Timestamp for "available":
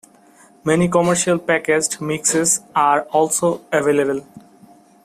3.71-4.25